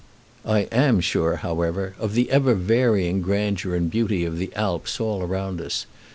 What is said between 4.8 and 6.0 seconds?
all round us.